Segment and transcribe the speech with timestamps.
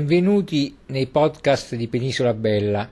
[0.00, 2.88] Benvenuti nei podcast di Penisola Bella,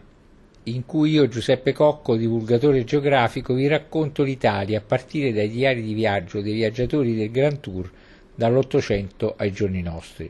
[0.65, 5.95] in cui io, Giuseppe Cocco, divulgatore geografico, vi racconto l'Italia a partire dai diari di
[5.95, 7.89] viaggio dei viaggiatori del Grand Tour
[8.35, 10.29] dall'Ottocento ai giorni nostri.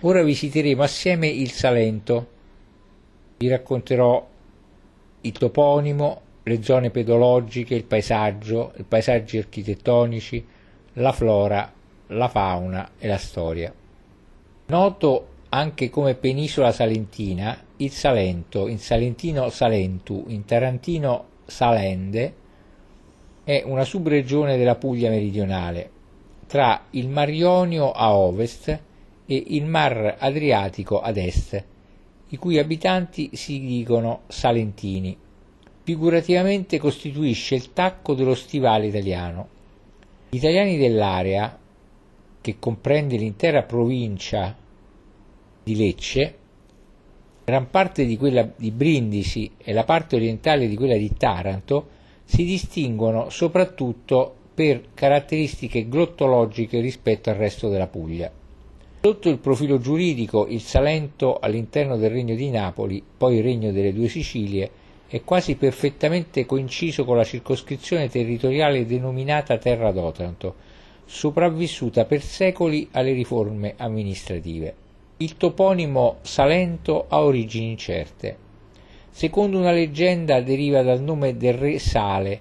[0.00, 2.28] Ora visiteremo assieme il Salento,
[3.36, 4.28] vi racconterò
[5.20, 10.42] il toponimo, le zone pedologiche, il paesaggio, i paesaggi architettonici,
[10.94, 11.70] la flora,
[12.06, 13.70] la fauna e la storia.
[14.68, 22.34] Noto anche come penisola salentina, il Salento, in salentino Salentu, in tarantino Salende,
[23.44, 25.90] è una subregione della Puglia meridionale,
[26.46, 28.68] tra il Mar Ionio a ovest
[29.24, 31.64] e il Mar Adriatico ad est,
[32.28, 35.16] i cui abitanti si dicono salentini.
[35.82, 39.48] Figurativamente costituisce il tacco dello stivale italiano.
[40.28, 41.58] Gli italiani dell'area,
[42.42, 44.54] che comprende l'intera provincia
[45.68, 46.34] di Lecce,
[47.44, 51.88] gran parte di quella di Brindisi e la parte orientale di quella di Taranto
[52.24, 58.32] si distinguono soprattutto per caratteristiche glottologiche rispetto al resto della Puglia.
[59.02, 64.08] Sotto il profilo giuridico il Salento all'interno del Regno di Napoli, poi Regno delle Due
[64.08, 64.70] Sicilie,
[65.06, 70.54] è quasi perfettamente coinciso con la circoscrizione territoriale denominata Terra d'Otranto,
[71.04, 74.86] sopravvissuta per secoli alle riforme amministrative.
[75.20, 78.36] Il toponimo Salento ha origini incerte.
[79.10, 82.40] Secondo una leggenda deriva dal nome del re Sale,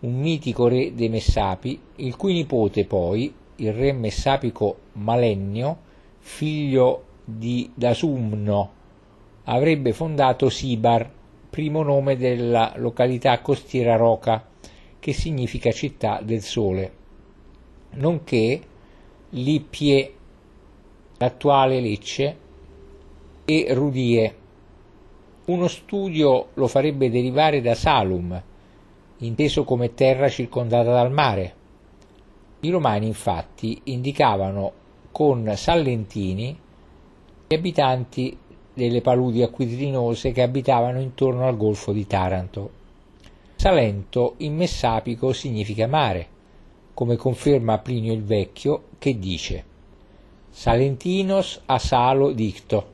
[0.00, 5.78] un mitico re dei Messapi, il cui nipote poi, il re messapico Malennio,
[6.16, 8.72] figlio di Dasumno,
[9.44, 11.10] avrebbe fondato Sibar,
[11.50, 14.42] primo nome della località costiera Roca,
[14.98, 16.92] che significa città del sole,
[17.96, 18.60] nonché
[19.30, 20.15] Lipie
[21.18, 22.36] l'attuale Lecce,
[23.44, 24.34] e Rudie.
[25.46, 28.42] Uno studio lo farebbe derivare da Salum,
[29.18, 31.54] inteso come terra circondata dal mare.
[32.60, 34.72] I romani infatti indicavano
[35.12, 36.58] con Sallentini
[37.46, 38.36] gli abitanti
[38.74, 42.70] delle paludi acquitrinose che abitavano intorno al golfo di Taranto.
[43.54, 46.26] Salento in messapico significa mare,
[46.92, 49.74] come conferma Plinio il Vecchio che dice
[50.58, 52.86] Salentinos a Salo dicto,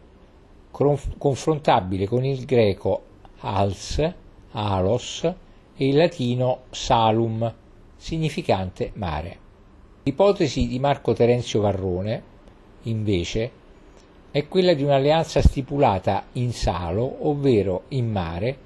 [0.73, 3.03] confrontabile con il greco
[3.39, 4.15] als,
[4.51, 5.23] alos
[5.77, 7.55] e il latino salum,
[7.97, 9.39] significante mare.
[10.03, 12.23] L'ipotesi di Marco Terenzio Varrone,
[12.83, 13.51] invece,
[14.33, 18.57] è quella di un'alleanza stipulata in Salo, ovvero in mare,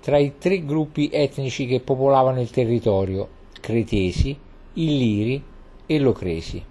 [0.00, 3.28] tra i tre gruppi etnici che popolavano il territorio,
[3.60, 4.34] cretesi,
[4.72, 5.44] illiri
[5.84, 6.70] e locresi.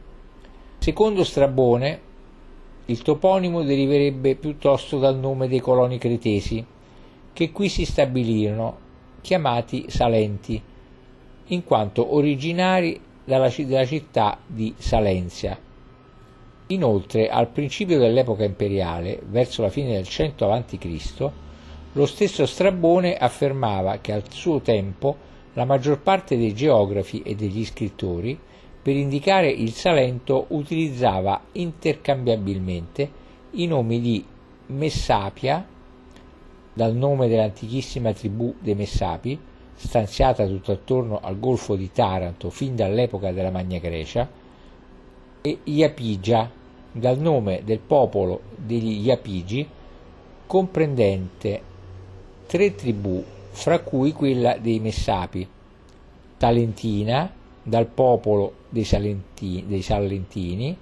[0.84, 2.00] Secondo Strabone,
[2.86, 6.66] il toponimo deriverebbe piuttosto dal nome dei coloni cretesi,
[7.34, 8.78] che qui si stabilirono,
[9.22, 10.60] chiamati Salenti,
[11.46, 15.56] in quanto originari dalla, città di Salenzia.
[16.66, 21.30] Inoltre, al principio dell'epoca imperiale, verso la fine del 100 a.C.,
[21.92, 25.16] lo stesso Strabone affermava che al suo tempo
[25.54, 28.50] la maggior parte dei geografi e degli scrittori
[28.82, 33.20] per indicare il Salento utilizzava intercambiabilmente
[33.52, 34.26] i nomi di
[34.68, 35.66] Messapia,
[36.74, 39.40] dal nome dell'antichissima tribù dei Messapi,
[39.76, 44.30] stanziata tutto attorno al golfo di Taranto fin dall'epoca della Magna Grecia,
[45.42, 46.50] e Iapigia,
[46.92, 49.68] dal nome del popolo degli Iapigi,
[50.48, 51.62] comprendente
[52.48, 55.48] tre tribù, fra cui quella dei Messapi,
[56.38, 57.32] Talentina,
[57.64, 60.76] dal popolo dei Salentini, dei Salentini,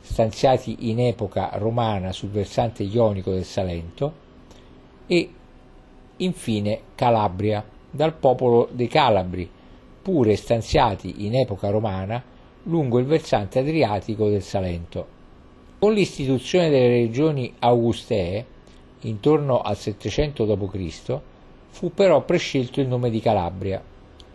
[0.00, 4.24] stanziati in epoca romana sul versante ionico del Salento,
[5.06, 5.30] e
[6.18, 9.48] infine Calabria, dal popolo dei Calabri,
[10.02, 12.22] pure stanziati in epoca romana
[12.64, 15.14] lungo il versante adriatico del Salento.
[15.78, 18.44] Con l'istituzione delle regioni Augustee,
[19.00, 21.18] intorno al 700 d.C.,
[21.70, 23.82] fu però prescelto il nome di Calabria,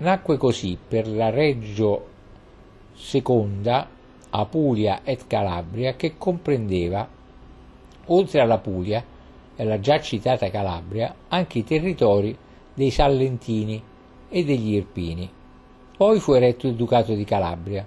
[0.01, 2.07] Nacque così per la Reggio
[2.95, 3.88] Seconda
[4.31, 7.07] Apulia et Calabria che comprendeva,
[8.07, 9.03] oltre alla Puglia
[9.56, 12.36] e alla già citata Calabria, anche i territori
[12.74, 13.80] dei Sallentini
[14.27, 15.30] e degli Irpini.
[15.95, 17.86] Poi fu eretto il Ducato di Calabria,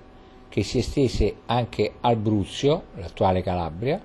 [0.48, 4.00] che si estese anche al Bruzio, l'attuale Calabria,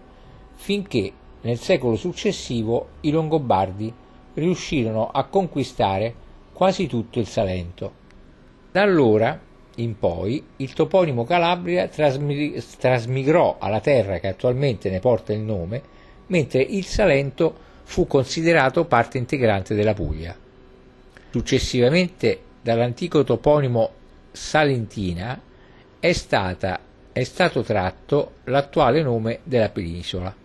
[0.56, 1.12] finché
[1.42, 3.94] nel secolo successivo i Longobardi
[4.34, 6.26] riuscirono a conquistare
[6.60, 7.94] quasi tutto il Salento.
[8.74, 9.40] Da allora
[9.76, 15.82] in poi il toponimo Calabria trasmigrò alla terra che attualmente ne porta il nome
[16.28, 20.36] mentre il Salento fu considerato parte integrante della Puglia.
[21.30, 23.92] Successivamente dall'antico toponimo
[24.34, 25.40] Salentina
[25.98, 26.78] è, stata,
[27.14, 30.36] è stato tratto l'attuale nome della penisola.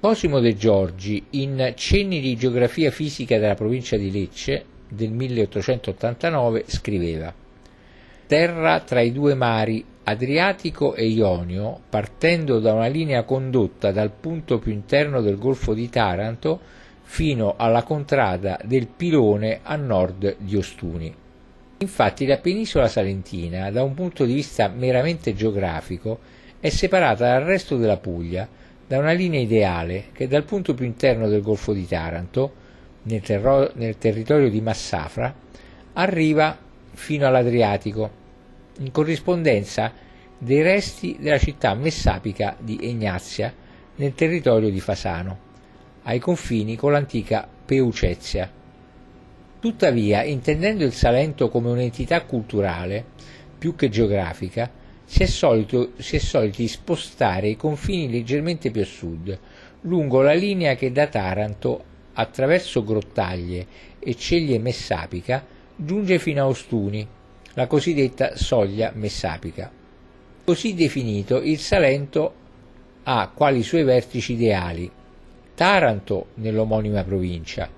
[0.00, 7.32] Cosimo De Giorgi, in Cenni di geografia fisica della provincia di Lecce del 1889, scriveva
[8.26, 14.58] Terra tra i due mari Adriatico e Ionio, partendo da una linea condotta dal punto
[14.58, 16.60] più interno del Golfo di Taranto
[17.02, 21.14] fino alla contrada del Pilone a nord di Ostuni.
[21.78, 26.18] Infatti la penisola salentina, da un punto di vista meramente geografico,
[26.58, 28.48] è separata dal resto della Puglia
[28.86, 32.54] da una linea ideale che dal punto più interno del Golfo di Taranto,
[33.04, 35.34] nel, terro- nel territorio di Massafra,
[35.94, 36.56] arriva
[36.92, 38.20] fino all'Adriatico
[38.78, 39.92] in corrispondenza
[40.38, 43.52] dei resti della città messapica di Egnazia
[43.96, 45.38] nel territorio di Fasano,
[46.02, 48.50] ai confini con l'antica Peucezia.
[49.60, 53.04] Tuttavia, intendendo il Salento come un'entità culturale
[53.56, 54.68] più che geografica,
[55.04, 59.38] si è, solito, si è soliti spostare i confini leggermente più a sud,
[59.82, 61.84] lungo la linea che da Taranto,
[62.14, 63.66] attraverso Grottaglie
[63.98, 65.44] e Ceglie Messapica,
[65.74, 67.06] giunge fino a Ostuni,
[67.54, 69.70] la cosiddetta soglia messapica.
[70.44, 72.34] Così definito, il Salento
[73.04, 74.90] ha quali suoi vertici ideali
[75.54, 77.68] Taranto nell'omonima provincia,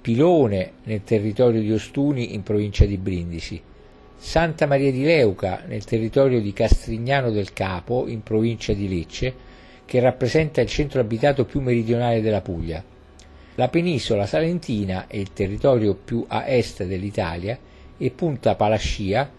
[0.00, 3.62] Pilone nel territorio di Ostuni in provincia di Brindisi,
[4.16, 9.34] Santa Maria di Leuca nel territorio di Castrignano del Capo in provincia di Lecce,
[9.84, 12.82] che rappresenta il centro abitato più meridionale della Puglia.
[13.56, 17.58] La penisola salentina è il territorio più a est dell'Italia
[17.98, 19.30] e Punta Palascia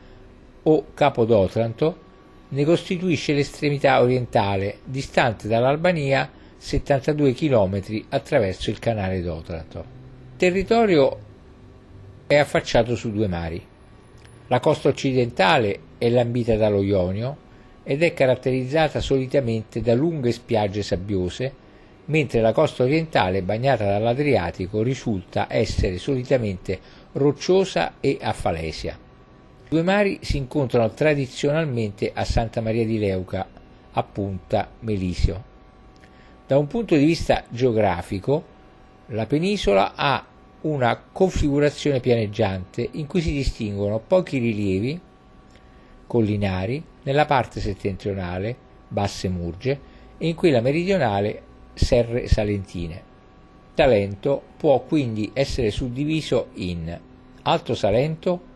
[0.62, 2.02] o Capo d'Otranto
[2.50, 9.80] ne costituisce l'estremità orientale, distante dall'Albania 72 km attraverso il canale d'Otranto.
[9.80, 11.18] Il territorio
[12.28, 13.66] è affacciato su due mari.
[14.48, 17.38] La costa occidentale è lambita dallo Ionio
[17.82, 21.62] ed è caratterizzata solitamente da lunghe spiagge sabbiose,
[22.06, 26.80] mentre la costa orientale, bagnata dall'Adriatico, risulta essere solitamente
[27.14, 28.98] rocciosa e a falesia.
[29.66, 33.48] I due mari si incontrano tradizionalmente a Santa Maria di Leuca,
[33.92, 35.52] a Punta Melisio.
[36.46, 38.44] Da un punto di vista geografico,
[39.08, 40.26] la penisola ha
[40.62, 45.00] una configurazione pianeggiante in cui si distinguono pochi rilievi
[46.08, 48.56] collinari nella parte settentrionale,
[48.88, 49.80] basse Murge,
[50.18, 51.42] e in quella meridionale,
[51.74, 53.12] serre salentine.
[53.76, 57.00] Salento può quindi essere suddiviso in
[57.44, 58.52] Alto Salento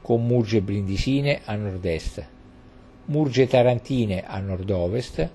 [0.00, 2.26] con Murge Brindisine a nord-est,
[3.06, 5.30] Murge Tarantine a nord-ovest,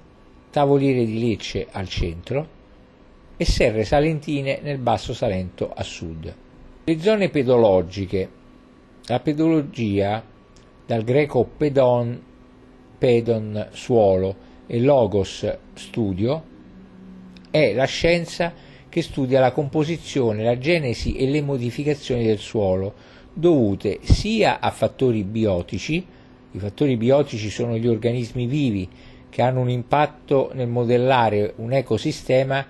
[0.49, 2.47] Tavoliere di Lecce al centro
[3.37, 6.35] e Serre Salentine nel Basso Salento a sud.
[6.83, 8.29] Le zone pedologiche.
[9.05, 10.21] La pedologia,
[10.85, 12.21] dal greco pedon,
[12.97, 14.35] pedon suolo
[14.67, 16.43] e logos studio,
[17.57, 18.53] è la scienza
[18.89, 22.93] che studia la composizione, la genesi e le modificazioni del suolo,
[23.33, 26.05] dovute sia a fattori biotici,
[26.51, 28.87] i fattori biotici sono gli organismi vivi
[29.29, 32.65] che hanno un impatto nel modellare un ecosistema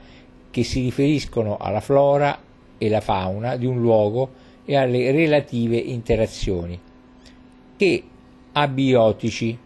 [0.49, 2.37] che si riferiscono alla flora
[2.77, 4.31] e la fauna di un luogo
[4.65, 6.77] e alle relative interazioni,
[7.77, 8.03] che
[8.51, 9.57] abiotici.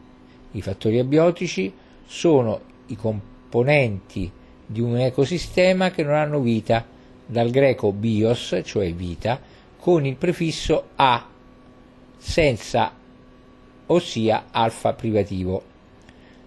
[0.51, 1.73] I fattori abiotici
[2.05, 4.31] sono i componenti
[4.71, 6.85] di un ecosistema che non hanno vita,
[7.25, 9.39] dal greco bios, cioè vita,
[9.77, 11.27] con il prefisso a,
[12.17, 12.93] senza,
[13.87, 15.63] ossia alfa privativo.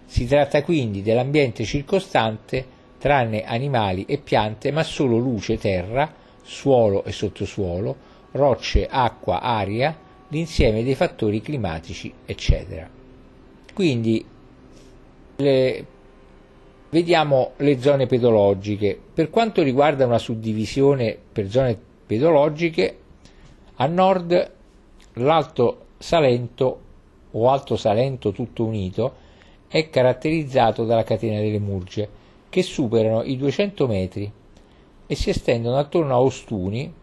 [0.05, 7.11] Si tratta quindi dell'ambiente circostante, tranne animali e piante, ma solo luce, terra, suolo e
[7.11, 7.95] sottosuolo,
[8.31, 9.95] rocce, acqua, aria,
[10.29, 12.89] l'insieme dei fattori climatici, eccetera.
[13.73, 14.25] Quindi
[15.37, 15.85] le
[16.95, 18.97] Vediamo le zone pedologiche.
[19.13, 22.97] Per quanto riguarda una suddivisione per zone pedologiche,
[23.75, 24.51] a nord
[25.15, 26.79] l'Alto Salento
[27.31, 29.13] o Alto Salento tutto unito
[29.67, 32.07] è caratterizzato dalla catena delle Murge,
[32.47, 34.31] che superano i 200 metri
[35.05, 36.93] e si estendono attorno a Ostuni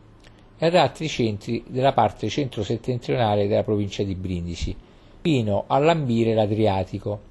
[0.56, 4.74] e ad altri centri della parte centro-settentrionale della provincia di Brindisi,
[5.20, 7.28] fino a lambire l'Adriatico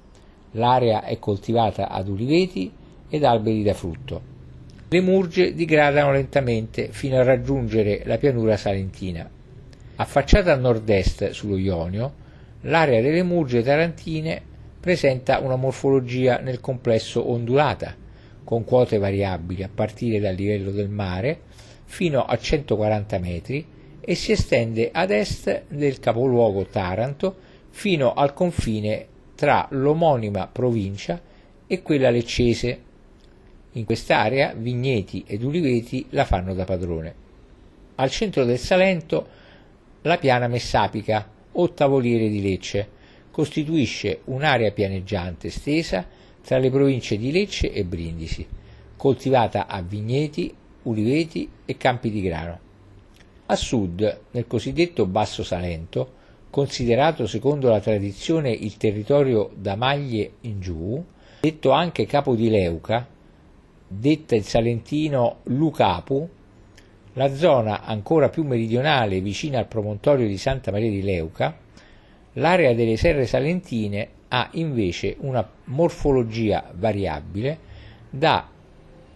[0.52, 2.72] L'area è coltivata ad uliveti
[3.08, 4.30] ed alberi da frutto.
[4.88, 9.28] Le murge digradano lentamente fino a raggiungere la pianura salentina.
[9.96, 12.12] Affacciata a nord-est sullo Ionio,
[12.62, 14.40] l'area delle murge tarantine
[14.78, 17.94] presenta una morfologia nel complesso ondulata,
[18.44, 21.40] con quote variabili a partire dal livello del mare
[21.84, 23.64] fino a 140 metri
[24.00, 27.36] e si estende ad est del capoluogo Taranto
[27.70, 29.06] fino al confine
[29.42, 31.20] tra l'omonima provincia
[31.66, 32.80] e quella leccese.
[33.72, 37.14] In quest'area vigneti ed uliveti la fanno da padrone.
[37.96, 39.26] Al centro del Salento
[40.02, 42.88] la piana messapica o tavoliere di Lecce
[43.32, 46.06] costituisce un'area pianeggiante stesa
[46.40, 48.46] tra le province di Lecce e Brindisi,
[48.96, 52.60] coltivata a vigneti, uliveti e campi di grano.
[53.46, 56.20] A sud, nel cosiddetto Basso Salento,
[56.52, 61.02] considerato secondo la tradizione il territorio da Maglie in giù,
[61.40, 63.08] detto anche Capo di Leuca,
[63.88, 66.28] detta in salentino Lucapu,
[67.14, 71.56] la zona ancora più meridionale vicina al promontorio di Santa Maria di Leuca,
[72.34, 77.58] l'area delle serre salentine ha invece una morfologia variabile
[78.10, 78.46] da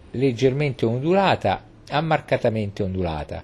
[0.09, 3.43] leggermente ondulata a marcatamente ondulata,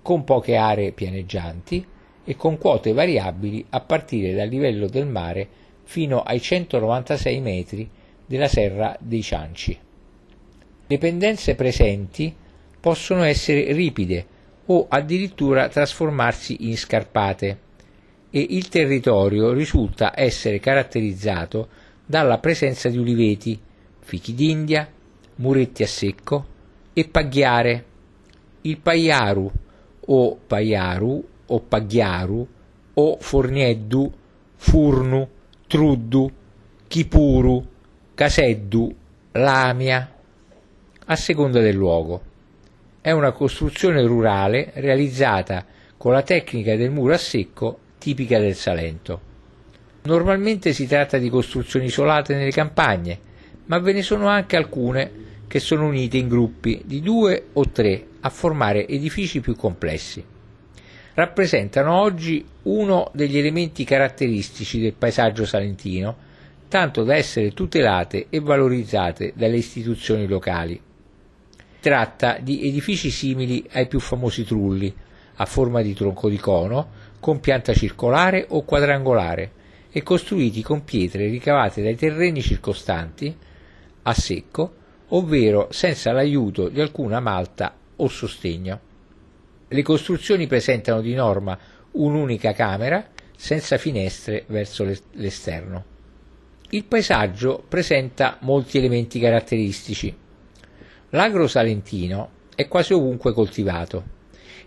[0.00, 1.86] con poche aree pianeggianti
[2.24, 5.46] e con quote variabili a partire dal livello del mare
[5.84, 7.88] fino ai 196 metri
[8.26, 9.78] della Serra dei Cianci.
[10.86, 12.34] Le pendenze presenti
[12.80, 14.26] possono essere ripide
[14.66, 17.58] o addirittura trasformarsi in scarpate
[18.30, 21.68] e il territorio risulta essere caratterizzato
[22.04, 23.58] dalla presenza di uliveti,
[24.00, 24.90] fichi d'India,
[25.36, 26.46] muretti a secco
[26.92, 27.84] e paghiare.
[28.62, 29.52] Il paiaru
[30.06, 32.48] o paiaru o paghiaru
[32.94, 34.12] o fornieddu,
[34.56, 35.28] furnu,
[35.66, 36.30] truddu,
[36.86, 37.66] chipuru,
[38.14, 38.94] caseddu,
[39.32, 40.12] lamia,
[41.06, 42.22] a seconda del luogo.
[43.00, 49.32] È una costruzione rurale realizzata con la tecnica del muro a secco tipica del Salento.
[50.04, 53.18] Normalmente si tratta di costruzioni isolate nelle campagne,
[53.66, 55.10] ma ve ne sono anche alcune
[55.48, 60.24] che sono unite in gruppi di due o tre a formare edifici più complessi.
[61.14, 66.16] Rappresentano oggi uno degli elementi caratteristici del paesaggio salentino,
[66.66, 70.80] tanto da essere tutelate e valorizzate dalle istituzioni locali.
[71.78, 74.92] Tratta di edifici simili ai più famosi trulli,
[75.36, 76.90] a forma di tronco di cono,
[77.20, 79.52] con pianta circolare o quadrangolare
[79.92, 83.32] e costruiti con pietre ricavate dai terreni circostanti
[84.02, 84.74] a secco,
[85.10, 88.83] ovvero senza l'aiuto di alcuna malta o sostegno.
[89.68, 91.58] Le costruzioni presentano di norma
[91.92, 93.06] un'unica camera
[93.36, 95.84] senza finestre verso l'esterno.
[96.70, 100.14] Il paesaggio presenta molti elementi caratteristici.
[101.10, 104.12] L'agro salentino è quasi ovunque coltivato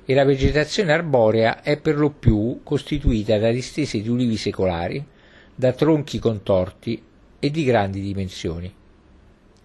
[0.06, 5.06] e la vegetazione arborea è per lo più costituita da distese di ulivi secolari,
[5.54, 7.04] da tronchi contorti
[7.40, 8.74] e di grandi dimensioni.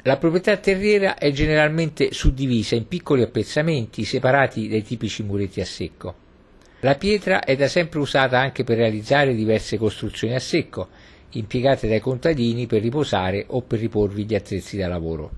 [0.05, 6.15] La proprietà terriera è generalmente suddivisa in piccoli appezzamenti separati dai tipici muretti a secco.
[6.81, 10.89] La pietra è da sempre usata anche per realizzare diverse costruzioni a secco,
[11.31, 15.31] impiegate dai contadini per riposare o per riporvi gli attrezzi da lavoro.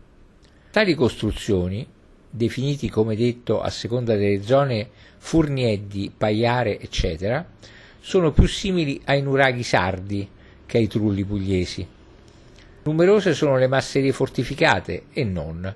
[0.71, 1.87] Tali costruzioni,
[2.30, 7.47] definiti come detto a seconda delle zone Furnieddi, Paiare, eccetera,
[8.00, 10.26] sono più simili ai nuraghi sardi
[10.64, 11.87] che ai trulli pugliesi.
[12.86, 15.74] Numerose sono le masserie fortificate e non,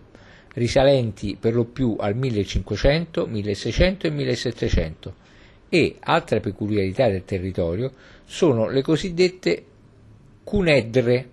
[0.52, 5.14] risalenti per lo più al 1500, 1600 e 1700
[5.70, 7.92] e altra peculiarità del territorio
[8.26, 9.64] sono le cosiddette
[10.44, 11.30] cunedre,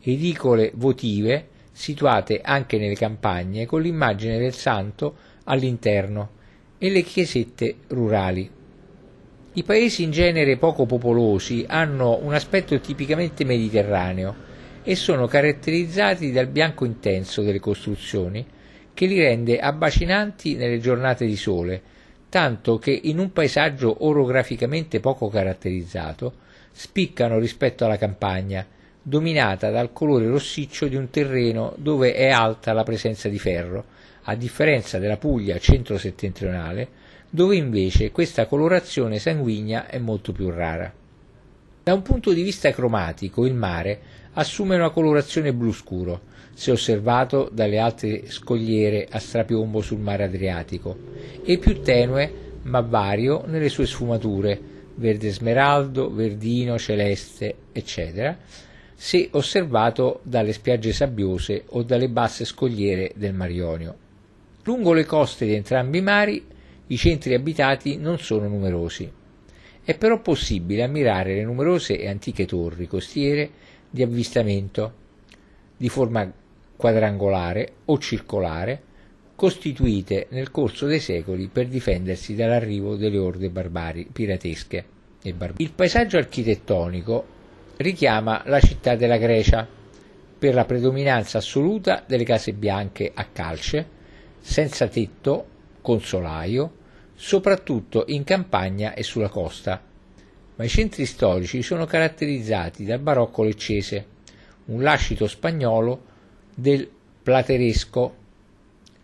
[0.00, 6.30] edicole votive situate anche nelle campagne con l'immagine del santo all'interno
[6.78, 8.48] e le chiesette rurali.
[9.54, 14.48] I paesi in genere poco popolosi hanno un aspetto tipicamente mediterraneo
[14.82, 18.44] e sono caratterizzati dal bianco intenso delle costruzioni
[18.94, 21.82] che li rende abbacinanti nelle giornate di sole,
[22.28, 26.34] tanto che in un paesaggio orograficamente poco caratterizzato
[26.72, 28.66] spiccano rispetto alla campagna,
[29.02, 33.84] dominata dal colore rossiccio di un terreno dove è alta la presenza di ferro,
[34.24, 36.88] a differenza della Puglia centro-settentrionale,
[37.30, 40.92] dove invece questa colorazione sanguigna è molto più rara.
[41.82, 44.00] Da un punto di vista cromatico, il mare
[44.34, 46.22] assume una colorazione blu scuro,
[46.54, 50.96] se osservato dalle alte scogliere a strapiombo sul mare Adriatico,
[51.44, 54.60] e più tenue ma vario nelle sue sfumature,
[54.96, 58.36] verde smeraldo, verdino, celeste, eccetera,
[58.94, 63.96] se osservato dalle spiagge sabbiose o dalle basse scogliere del Mar Ionio.
[64.64, 66.44] Lungo le coste di entrambi i mari
[66.88, 69.10] i centri abitati non sono numerosi.
[69.82, 73.50] È però possibile ammirare le numerose e antiche torri costiere
[73.90, 74.92] di avvistamento,
[75.76, 76.32] di forma
[76.76, 78.82] quadrangolare o circolare,
[79.34, 84.84] costituite nel corso dei secoli per difendersi dall'arrivo delle orde barbari, piratesche.
[85.22, 85.62] E barbari.
[85.62, 87.26] Il paesaggio architettonico
[87.76, 89.66] richiama la città della Grecia
[90.38, 93.86] per la predominanza assoluta delle case bianche a calce,
[94.40, 95.46] senza tetto,
[95.82, 96.72] con solaio,
[97.14, 99.89] soprattutto in campagna e sulla costa.
[100.60, 104.04] Ma i centri storici sono caratterizzati dal barocco leccese,
[104.66, 106.04] un lascito spagnolo
[106.54, 106.86] del
[107.22, 108.18] plateresco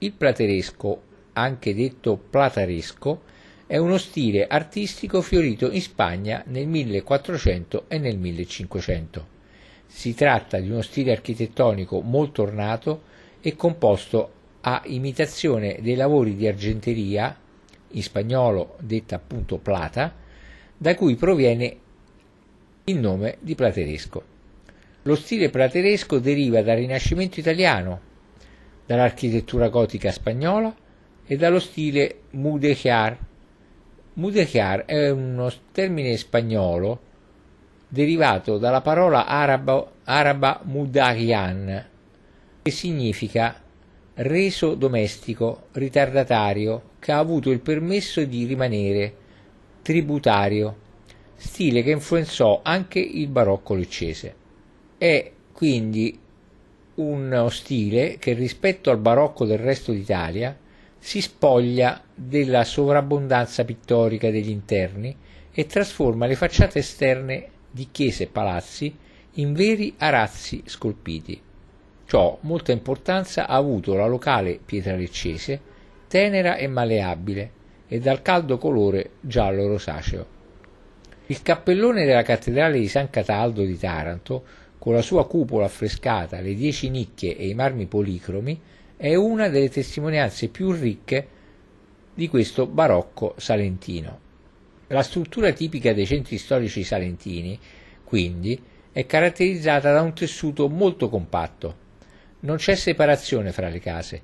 [0.01, 3.23] il plateresco, anche detto plataresco,
[3.67, 9.27] è uno stile artistico fiorito in Spagna nel 1400 e nel 1500.
[9.87, 13.05] Si tratta di uno stile architettonico molto ornato
[13.41, 17.35] e composto a imitazione dei lavori di argenteria,
[17.93, 20.25] in spagnolo detta appunto plata,
[20.77, 21.77] da cui proviene
[22.85, 24.35] il nome di plateresco.
[25.03, 28.01] Lo stile plateresco deriva dal Rinascimento italiano,
[28.87, 30.75] dall'architettura gotica spagnola
[31.27, 33.17] e dallo stile mudéjar.
[34.15, 37.01] Mudéjar è uno termine spagnolo
[37.89, 41.87] derivato dalla parola arabo, araba mudarian,
[42.63, 43.63] che significa
[44.15, 49.15] reso domestico, ritardatario, che ha avuto il permesso di rimanere,
[49.87, 50.77] tributario,
[51.37, 54.35] stile che influenzò anche il barocco leccese.
[54.99, 56.19] È quindi
[56.97, 60.59] uno stile che rispetto al barocco del resto d'Italia
[60.99, 65.17] si spoglia della sovrabbondanza pittorica degli interni
[65.53, 68.93] e trasforma le facciate esterne di chiese e palazzi
[69.35, 71.41] in veri arazzi scolpiti.
[72.07, 75.61] Ciò molta importanza ha avuto la locale pietra leccese,
[76.09, 77.56] tenera e malleabile
[77.89, 80.27] e dal caldo colore giallo rosaceo.
[81.27, 84.45] Il cappellone della cattedrale di San Cataldo di Taranto
[84.79, 88.61] con la sua cupola affrescata, le dieci nicchie e i marmi policromi,
[88.97, 91.29] è una delle testimonianze più ricche
[92.15, 94.21] di questo barocco salentino.
[94.89, 97.59] La struttura tipica dei centri storici salentini,
[98.05, 98.59] quindi,
[98.93, 101.85] è caratterizzata da un tessuto molto compatto.
[102.41, 104.23] Non c'è separazione fra le case.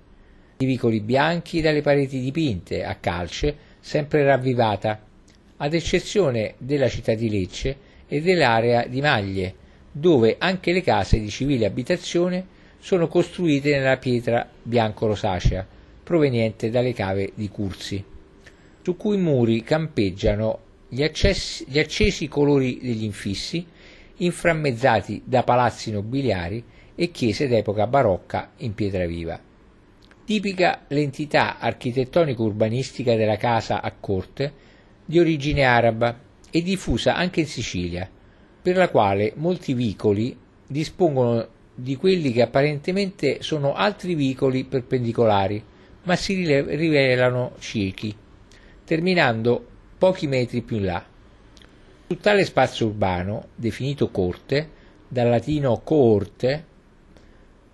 [0.63, 5.01] I vicoli bianchi dalle pareti dipinte a calce, sempre ravvivata,
[5.57, 9.55] ad eccezione della città di Lecce e dell'area di Maglie,
[9.91, 12.47] dove anche le case di civile abitazione
[12.79, 15.67] sono costruite nella pietra bianco-rosacea
[16.05, 18.05] proveniente dalle cave di Cursi,
[18.83, 23.67] su cui muri campeggiano gli, accessi, gli accesi colori degli infissi
[24.19, 26.63] inframmezzati da palazzi nobiliari
[26.95, 29.51] e chiese d'epoca barocca in pietra viva.
[30.25, 34.53] Tipica l'entità architettonico-urbanistica della casa a corte
[35.05, 36.17] di origine araba
[36.49, 38.09] e diffusa anche in Sicilia,
[38.63, 45.63] per la quale molti vicoli dispongono di quelli che apparentemente sono altri vicoli perpendicolari,
[46.05, 48.15] ma si rivelano ciechi,
[48.85, 49.67] terminando
[49.99, 51.05] pochi metri più in là.
[52.07, 54.69] Su tale spazio urbano, definito corte,
[55.09, 56.67] dal latino coorte,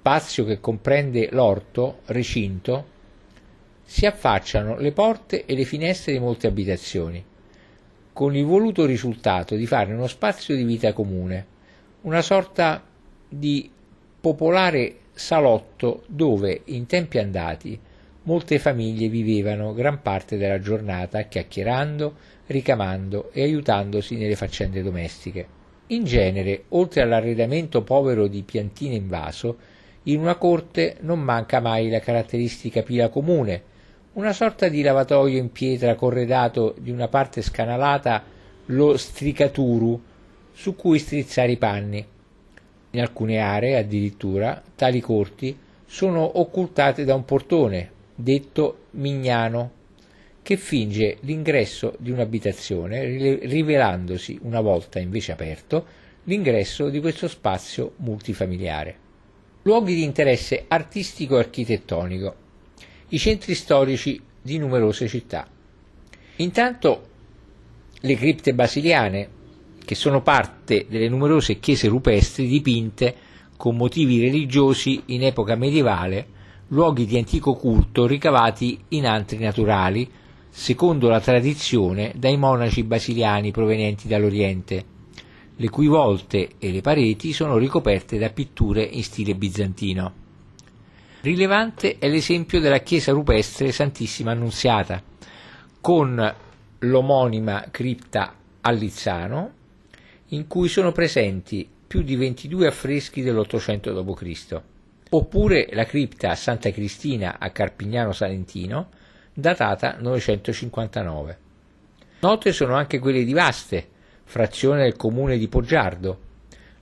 [0.08, 2.86] spazio che comprende l'orto, recinto,
[3.84, 7.22] si affacciano le porte e le finestre di molte abitazioni,
[8.14, 11.46] con il voluto risultato di farne uno spazio di vita comune,
[12.02, 12.82] una sorta
[13.28, 13.70] di
[14.18, 17.78] popolare salotto dove, in tempi andati,
[18.22, 22.14] molte famiglie vivevano gran parte della giornata chiacchierando,
[22.46, 25.46] ricamando e aiutandosi nelle faccende domestiche.
[25.88, 31.88] In genere, oltre all'arredamento povero di piantine in vaso, in una corte non manca mai
[31.90, 33.62] la caratteristica pila comune,
[34.14, 38.24] una sorta di lavatoio in pietra corredato di una parte scanalata
[38.66, 40.02] lo stricaturu
[40.52, 42.04] su cui strizzare i panni.
[42.90, 45.56] In alcune aree, addirittura, tali corti
[45.86, 49.72] sono occultate da un portone, detto mignano,
[50.42, 53.04] che finge l'ingresso di un'abitazione,
[53.42, 55.86] rivelandosi, una volta invece aperto,
[56.24, 59.07] l'ingresso di questo spazio multifamiliare.
[59.62, 62.46] Luoghi di interesse artistico-architettonico
[63.08, 65.46] i centri storici di numerose città.
[66.36, 67.06] Intanto
[68.00, 69.36] le cripte basiliane,
[69.84, 73.14] che sono parte delle numerose chiese rupestri dipinte
[73.56, 76.26] con motivi religiosi in epoca medievale,
[76.68, 80.08] luoghi di antico culto ricavati in antri naturali,
[80.50, 84.84] secondo la tradizione dai monaci basiliani provenienti dall'Oriente,
[85.60, 90.26] le cui volte e le pareti sono ricoperte da pitture in stile bizantino.
[91.20, 95.02] Rilevante è l'esempio della chiesa rupestre Santissima Annunziata,
[95.80, 96.34] con
[96.78, 99.52] l'omonima cripta a Lizzano,
[100.28, 104.60] in cui sono presenti più di 22 affreschi dell'Ottocento d.C.
[105.10, 108.90] oppure la cripta Santa Cristina a Carpignano Salentino,
[109.34, 111.38] datata 959.
[112.20, 113.88] Note sono anche quelle di Vaste,
[114.28, 116.18] frazione del comune di Poggiardo,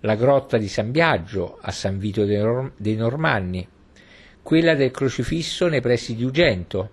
[0.00, 3.66] la grotta di San Biagio a San Vito dei Normanni,
[4.42, 6.90] quella del crocifisso nei pressi di Ugento,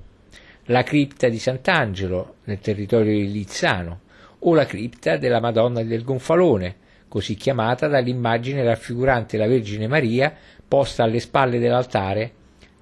[0.66, 4.02] la cripta di Sant'Angelo nel territorio di Lizzano
[4.38, 6.76] o la cripta della Madonna del Gonfalone,
[7.08, 10.32] così chiamata dall'immagine raffigurante la Vergine Maria
[10.68, 12.32] posta alle spalle dell'altare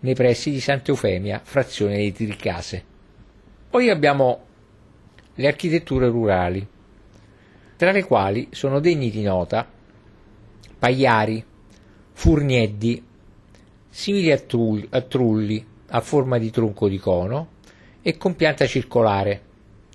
[0.01, 2.83] nei pressi di Santa Eufemia, frazione di Tricase.
[3.69, 4.43] Poi abbiamo
[5.35, 6.67] le architetture rurali,
[7.81, 9.67] tra le quali sono degni di nota
[10.77, 11.43] pagliari,
[12.11, 13.03] furnieddi,
[13.89, 17.53] simili a, trulli, a trulli a forma di tronco di cono
[18.03, 19.41] e con pianta circolare,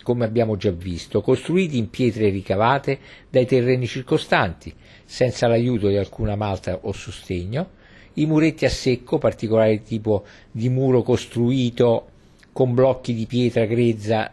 [0.03, 2.99] come abbiamo già visto, costruiti in pietre ricavate
[3.31, 7.71] dai terreni circostanti, senza l'aiuto di alcuna malta o sostegno,
[8.15, 12.09] i muretti a secco, particolare tipo di muro costruito
[12.51, 14.33] con blocchi di pietra grezza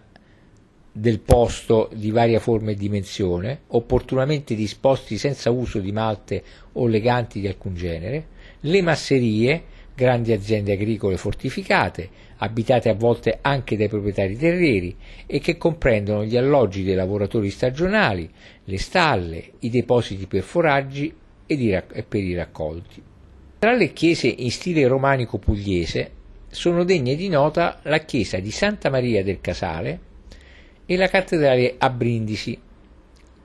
[0.96, 7.40] del posto di varia forma e dimensione, opportunamente disposti senza uso di malte o leganti
[7.40, 8.28] di alcun genere,
[8.60, 9.64] le masserie,
[9.96, 16.38] grandi aziende agricole fortificate, abitate a volte anche dai proprietari terrieri e che comprendono gli
[16.38, 18.30] alloggi dei lavoratori stagionali,
[18.64, 21.12] le stalle, i depositi per foraggi
[21.46, 23.02] e per i raccolti.
[23.58, 26.12] Tra le chiese in stile romanico pugliese
[26.50, 30.12] sono degne di nota la chiesa di Santa Maria del Casale
[30.86, 32.60] e la cattedrale a Brindisi,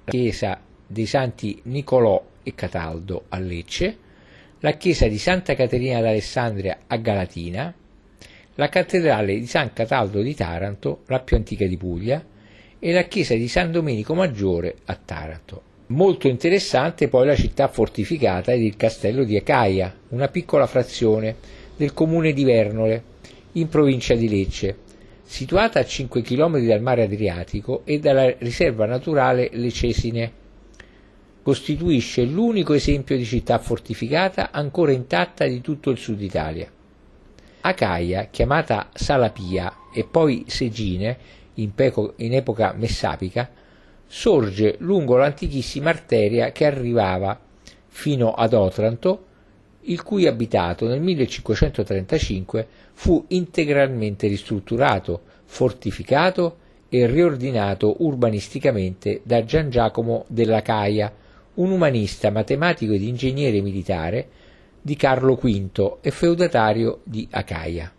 [0.04, 3.96] la chiesa dei Santi Nicolò e Cataldo a Lecce,
[4.60, 7.72] la chiesa di Santa Caterina d'Alessandria a Galatina,
[8.54, 12.24] la cattedrale di San Cataldo di Taranto, la più antica di Puglia,
[12.80, 15.62] e la chiesa di San Domenico Maggiore a Taranto.
[15.88, 21.36] Molto interessante poi la città fortificata ed il castello di Acaia, una piccola frazione
[21.76, 23.02] del comune di Vernole,
[23.52, 24.76] in provincia di Lecce,
[25.28, 30.32] situata a 5 km dal mare Adriatico e dalla riserva naturale Lecesine.
[31.42, 36.66] Costituisce l'unico esempio di città fortificata ancora intatta di tutto il sud Italia.
[37.60, 41.18] Acaia, chiamata Salapia e poi Segine
[41.54, 43.50] in, peco, in epoca messapica,
[44.06, 47.38] sorge lungo l'antichissima arteria che arrivava
[47.86, 49.26] fino ad Otranto,
[49.88, 56.56] il cui abitato nel 1535 fu integralmente ristrutturato, fortificato
[56.88, 61.12] e riordinato urbanisticamente da Gian Giacomo della Caia,
[61.54, 64.28] un umanista, matematico ed ingegnere militare
[64.80, 67.92] di Carlo V e feudatario di Acaia.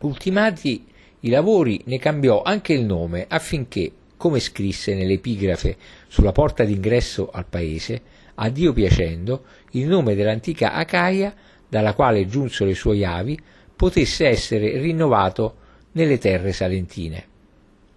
[0.00, 0.84] Ultimati
[1.20, 5.76] i lavori ne cambiò anche il nome affinché, come scrisse nell'epigrafe
[6.08, 8.02] sulla porta d'ingresso al paese,
[8.40, 11.34] a Dio piacendo, il nome dell'antica Acaia,
[11.68, 13.38] dalla quale giunsero i suoi avi,
[13.74, 15.56] potesse essere rinnovato
[15.92, 17.24] nelle terre salentine.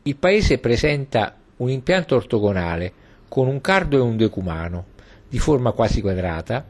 [0.04, 2.92] Il paese presenta un impianto ortogonale
[3.28, 4.86] con un cardo e un decumano,
[5.30, 6.66] di forma quasi quadrata,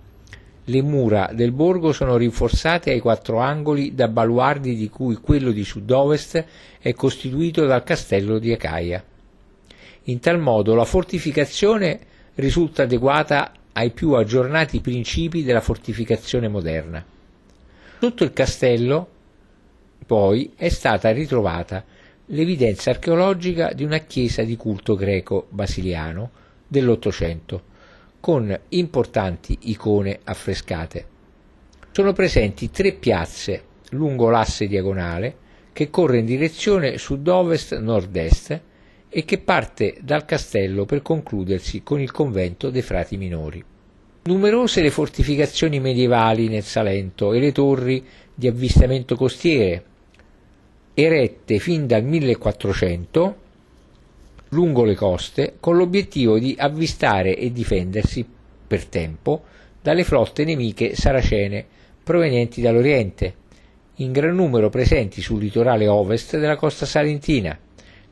[0.65, 5.63] le mura del borgo sono rinforzate ai quattro angoli da baluardi di cui quello di
[5.63, 6.45] sud-ovest
[6.79, 9.03] è costituito dal castello di Acaia.
[10.03, 11.99] In tal modo la fortificazione
[12.36, 17.03] risulta adeguata ai più aggiornati principi della fortificazione moderna.
[17.99, 19.07] Sotto il castello,
[20.05, 21.84] poi, è stata ritrovata
[22.27, 26.31] l'evidenza archeologica di una chiesa di culto greco-basiliano
[26.67, 27.63] dell'Ottocento,
[28.19, 31.05] con importanti icone affrescate.
[31.91, 35.38] Sono presenti tre piazze lungo l'asse diagonale
[35.73, 38.62] che corre in direzione sud-ovest-nord-est
[39.13, 43.62] e che parte dal castello per concludersi con il convento dei frati minori.
[44.24, 48.02] Numerose le fortificazioni medievali nel Salento e le torri
[48.34, 49.84] di avvistamento costiere,
[50.93, 53.36] erette fin dal 1400
[54.50, 58.26] lungo le coste con l'obiettivo di avvistare e difendersi
[58.67, 59.43] per tempo
[59.82, 61.65] dalle flotte nemiche saracene
[62.04, 63.36] provenienti dall'Oriente,
[63.95, 67.58] in gran numero presenti sul litorale ovest della costa salentina,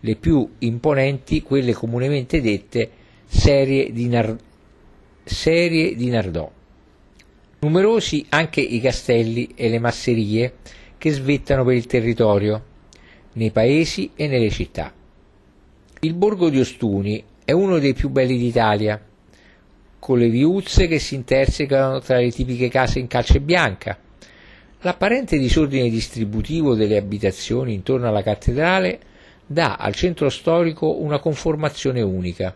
[0.01, 2.89] le più imponenti quelle comunemente dette
[3.25, 4.38] serie di, Nar-
[5.23, 6.49] serie di Nardò.
[7.59, 10.53] Numerosi anche i castelli e le masserie
[10.97, 12.63] che svettano per il territorio,
[13.33, 14.93] nei paesi e nelle città.
[16.01, 19.01] Il borgo di Ostuni è uno dei più belli d'Italia,
[19.99, 23.97] con le viuzze che si intersecano tra le tipiche case in calce bianca.
[24.81, 28.99] L'apparente disordine distributivo delle abitazioni intorno alla cattedrale
[29.51, 32.55] dà al centro storico una conformazione unica.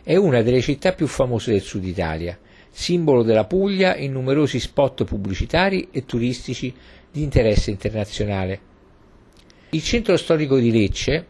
[0.00, 2.38] È una delle città più famose del sud Italia,
[2.70, 6.72] simbolo della Puglia in numerosi spot pubblicitari e turistici
[7.10, 8.60] di interesse internazionale.
[9.70, 11.26] Il centro storico di Lecce,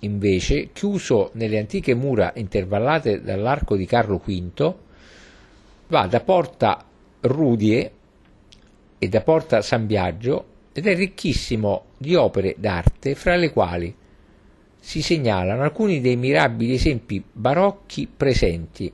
[0.00, 4.74] invece, chiuso nelle antiche mura intervallate dall'arco di Carlo V,
[5.86, 6.84] va da Porta
[7.20, 7.92] Rudie
[8.98, 13.94] e da Porta San Biagio ed è ricchissimo di opere d'arte fra le quali
[14.80, 18.92] si segnalano alcuni dei mirabili esempi barocchi presenti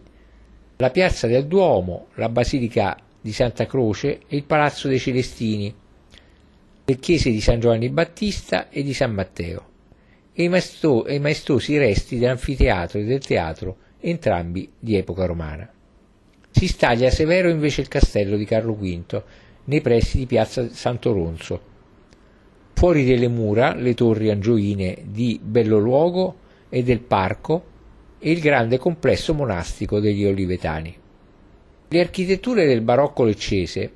[0.77, 5.75] la piazza del Duomo, la basilica di Santa Croce e il palazzo dei Celestini,
[6.85, 9.67] le chiese di San Giovanni Battista e di San Matteo
[10.33, 15.69] e i, maesto- i maestosi resti dell'anfiteatro e del teatro, entrambi di epoca romana.
[16.49, 19.23] Si staglia severo invece il castello di Carlo V,
[19.65, 21.68] nei pressi di piazza Santo Ronzo.
[22.79, 26.37] Fuori delle mura le torri angioine di Belloluogo
[26.69, 27.65] e del Parco
[28.21, 30.97] e il grande complesso monastico degli Olivetani.
[31.89, 33.93] Le architetture del barocco leccese,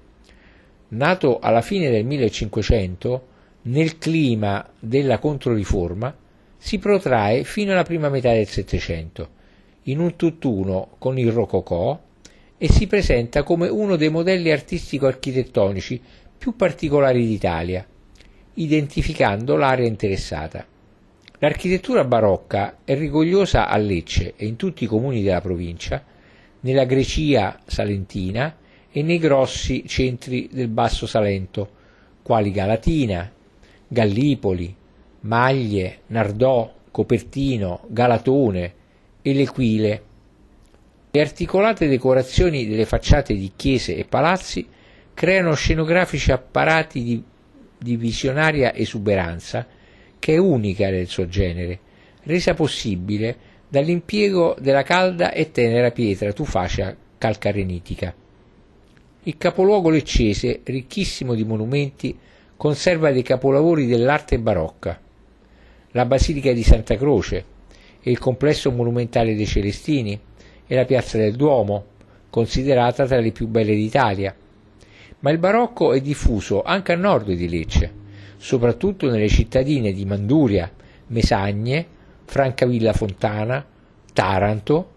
[0.88, 3.26] nato alla fine del 1500,
[3.62, 6.12] nel clima della Controriforma,
[6.56, 9.28] si protrae fino alla prima metà del Settecento,
[9.82, 12.00] in un tutt'uno con il Rococò,
[12.58, 16.02] e si presenta come uno dei modelli artistico-architettonici
[16.36, 17.86] più particolari d'Italia,
[18.54, 20.66] identificando l'area interessata.
[21.38, 26.04] L'architettura barocca è rigogliosa a Lecce e in tutti i comuni della provincia,
[26.60, 28.56] nella Grecia salentina
[28.90, 31.70] e nei grossi centri del Basso Salento,
[32.22, 33.30] quali Galatina,
[33.88, 34.74] Gallipoli,
[35.20, 38.74] Maglie, Nardò, Copertino, Galatone
[39.22, 40.02] e L'Equile,
[41.10, 44.66] le articolate decorazioni delle facciate di chiese e palazzi
[45.12, 47.22] creano scenografici apparati di,
[47.82, 49.66] di visionaria esuberanza
[50.18, 51.78] che è unica nel suo genere,
[52.22, 53.36] resa possibile
[53.68, 58.14] dall'impiego della calda e tenera pietra tufacea calcarenitica.
[59.24, 62.16] Il capoluogo leccese, ricchissimo di monumenti,
[62.56, 65.00] conserva dei capolavori dell'arte barocca.
[65.92, 67.50] La Basilica di Santa Croce
[68.04, 70.18] il complesso monumentale dei Celestini,
[70.66, 71.84] e la piazza del Duomo,
[72.30, 74.34] considerata tra le più belle d'Italia.
[75.22, 77.92] Ma il barocco è diffuso anche a nord di Lecce,
[78.38, 80.68] soprattutto nelle cittadine di Manduria,
[81.08, 81.86] Mesagne,
[82.24, 83.64] Francavilla Fontana,
[84.12, 84.90] Taranto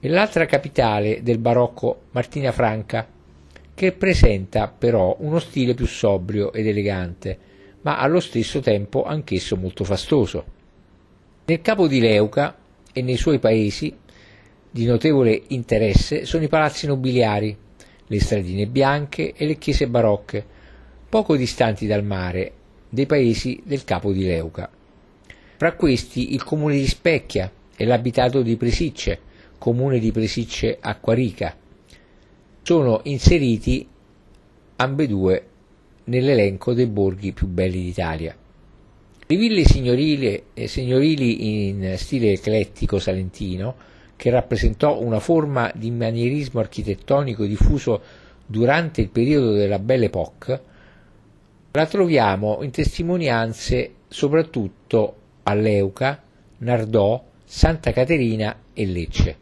[0.00, 3.06] e l'altra capitale del barocco Martina Franca,
[3.74, 7.38] che presenta però uno stile più sobrio ed elegante,
[7.82, 10.44] ma allo stesso tempo anch'esso molto fastoso.
[11.44, 12.56] Nel capo di Leuca
[12.92, 13.94] e nei suoi paesi
[14.70, 17.56] di notevole interesse sono i palazzi nobiliari,
[18.12, 20.44] le stradine bianche e le chiese barocche,
[21.08, 22.52] poco distanti dal mare,
[22.88, 24.68] dei paesi del capo di Leuca.
[25.56, 29.20] Fra questi il comune di Specchia e l'abitato di Presicce,
[29.58, 31.56] comune di Presicce Acquarica.
[32.62, 33.86] Sono inseriti
[34.76, 35.46] ambedue
[36.04, 38.36] nell'elenco dei borghi più belli d'Italia.
[39.24, 43.76] Le ville signorili, eh, signorili in stile eclettico salentino
[44.20, 48.02] che rappresentò una forma di manierismo architettonico diffuso
[48.44, 50.60] durante il periodo della Belle Époque,
[51.70, 56.22] la troviamo in testimonianze soprattutto a Leuca,
[56.58, 59.36] Nardò, Santa Caterina e Lecce.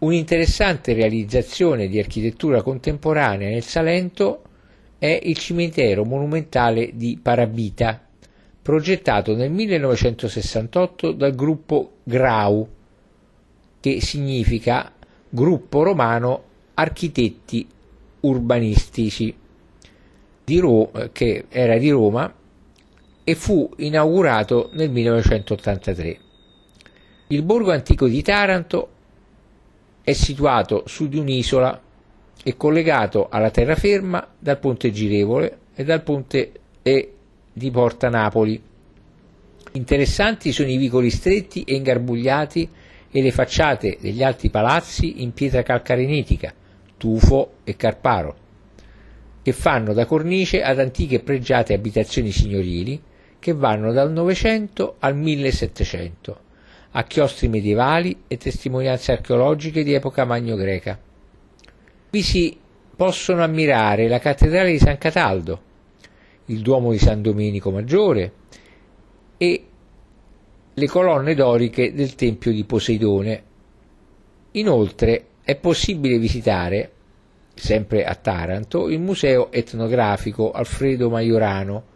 [0.00, 4.42] Un'interessante realizzazione di architettura contemporanea nel Salento
[4.98, 8.06] è il cimitero monumentale di Parabita,
[8.60, 12.68] progettato nel 1968 dal gruppo Grau,
[13.82, 14.92] che significa
[15.28, 17.66] Gruppo Romano Architetti
[18.20, 19.34] Urbanistici,
[20.44, 22.32] di Ro- che era di Roma
[23.24, 26.18] e fu inaugurato nel 1983.
[27.26, 28.88] Il borgo antico di Taranto
[30.04, 31.80] è situato su di un'isola
[32.44, 37.14] e collegato alla terraferma dal ponte girevole e dal ponte e
[37.52, 38.62] di Porta Napoli.
[39.72, 42.68] Interessanti sono i vicoli stretti e ingarbugliati
[43.12, 46.52] e le facciate degli alti palazzi in pietra calcarenitica,
[46.96, 48.36] tufo e carparo,
[49.42, 53.00] che fanno da cornice ad antiche pregiate abitazioni signorili
[53.38, 56.40] che vanno dal Novecento al 1700,
[56.92, 60.98] a chiostri medievali e testimonianze archeologiche di epoca magno-greca.
[62.10, 62.56] Vi si
[62.96, 65.60] possono ammirare la cattedrale di San Cataldo,
[66.46, 68.32] il Duomo di San Domenico Maggiore
[69.36, 69.64] e
[70.74, 73.42] le colonne doriche del tempio di Poseidone.
[74.52, 76.90] Inoltre è possibile visitare,
[77.54, 81.90] sempre a Taranto, il museo etnografico Alfredo Maiorano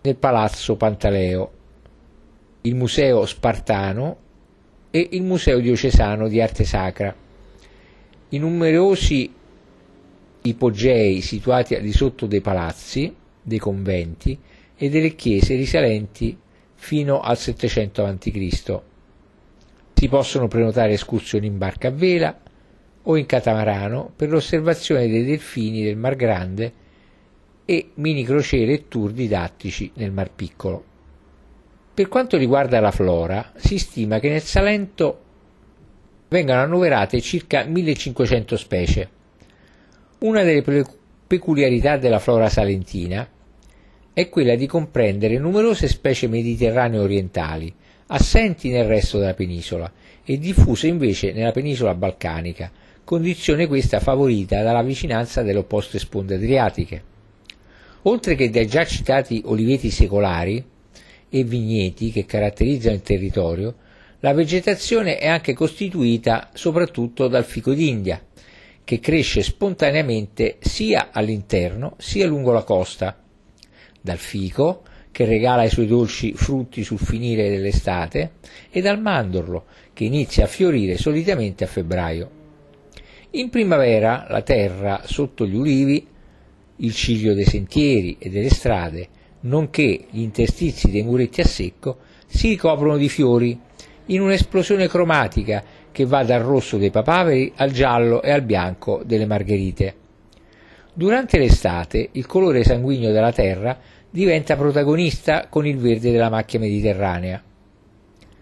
[0.00, 1.50] nel palazzo Pantaleo,
[2.62, 4.16] il museo spartano
[4.90, 7.14] e il museo diocesano di arte sacra.
[8.28, 9.32] I numerosi
[10.42, 14.38] ipogei situati al di sotto dei palazzi, dei conventi
[14.76, 16.36] e delle chiese risalenti
[16.82, 18.80] fino al 700 a.C.
[19.94, 22.36] Si possono prenotare escursioni in barca a vela
[23.04, 26.72] o in catamarano per l'osservazione dei delfini del Mar Grande
[27.64, 30.84] e mini crociere e tour didattici nel Mar Piccolo.
[31.94, 35.20] Per quanto riguarda la flora, si stima che nel Salento
[36.28, 39.08] vengano annoverate circa 1500 specie.
[40.18, 40.64] Una delle
[41.28, 43.26] peculiarità della flora salentina
[44.14, 47.72] è quella di comprendere numerose specie mediterranee orientali,
[48.08, 49.90] assenti nel resto della penisola
[50.24, 52.70] e diffuse invece nella penisola balcanica,
[53.04, 57.02] condizione questa favorita dalla vicinanza delle opposte sponde adriatiche.
[58.02, 60.62] Oltre che dai già citati oliveti secolari
[61.30, 63.74] e vigneti che caratterizzano il territorio,
[64.20, 68.22] la vegetazione è anche costituita soprattutto dal fico d'India,
[68.84, 73.21] che cresce spontaneamente sia all'interno sia lungo la costa,
[74.02, 78.32] dal fico, che regala i suoi dolci frutti sul finire dell'estate,
[78.70, 82.30] e dal mandorlo, che inizia a fiorire solitamente a febbraio.
[83.30, 86.06] In primavera la terra sotto gli ulivi,
[86.76, 89.08] il ciglio dei sentieri e delle strade,
[89.40, 93.58] nonché gli interstizi dei muretti a secco, si ricoprono di fiori,
[94.06, 95.62] in un'esplosione cromatica
[95.92, 99.94] che va dal rosso dei papaveri al giallo e al bianco delle margherite.
[100.94, 103.78] Durante l'estate il colore sanguigno della terra
[104.10, 107.42] diventa protagonista con il verde della macchia mediterranea.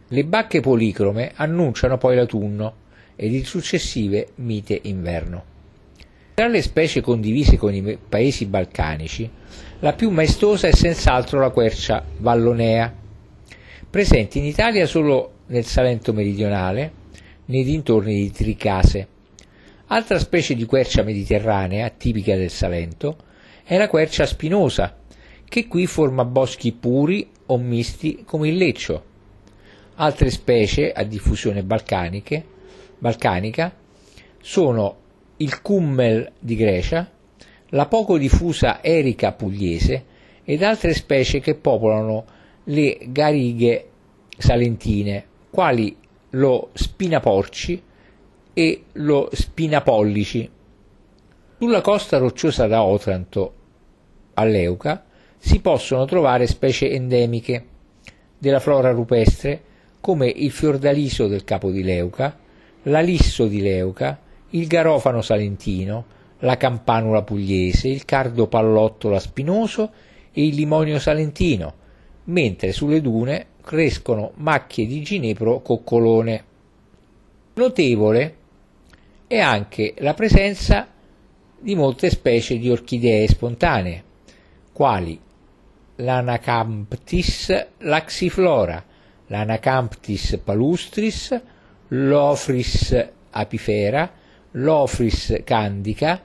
[0.09, 2.75] Le bacche policrome annunciano poi l'autunno
[3.15, 5.45] ed il successive mite inverno.
[6.35, 9.31] Tra le specie condivise con i paesi balcanici,
[9.79, 12.93] la più maestosa è senz'altro la quercia vallonea,
[13.89, 16.93] presente in Italia solo nel Salento meridionale,
[17.45, 19.07] nei dintorni di Tricase.
[19.93, 23.17] Altra specie di quercia mediterranea, tipica del Salento,
[23.65, 24.97] è la quercia spinosa,
[25.45, 29.05] che qui forma boschi puri o misti come il leccio.
[29.97, 32.45] Altre specie a diffusione balcanica
[34.41, 34.97] sono
[35.39, 37.11] il cummel di Grecia,
[37.71, 40.05] la poco diffusa erica pugliese
[40.45, 42.27] ed altre specie che popolano
[42.65, 43.89] le garighe
[44.39, 45.97] salentine, quali
[46.31, 47.89] lo spinaporci
[48.53, 50.51] e lo spinapollici.
[51.59, 53.55] Sulla costa rocciosa da Otranto
[54.35, 55.05] a Leuca
[55.39, 57.67] si possono trovare specie endemiche
[58.39, 59.63] della flora rupestre
[60.01, 62.39] come il fiordaliso del capo di Leuca,
[62.85, 64.19] l'alisso di Leuca,
[64.51, 66.05] il garofano salentino,
[66.39, 69.91] la campanula pugliese, il cardo pallottola spinoso
[70.33, 71.75] e il limonio salentino,
[72.25, 76.45] mentre sulle dune crescono macchie di ginepro coccolone.
[77.55, 78.37] Notevole
[79.31, 80.89] è anche la presenza
[81.57, 84.03] di molte specie di orchidee spontanee,
[84.73, 85.21] quali
[85.95, 88.85] l'Anacamptis laxiflora,
[89.29, 91.41] l'Anacamptis palustris,
[91.91, 94.13] l'Ofris apifera,
[94.51, 96.21] l'Ofris candica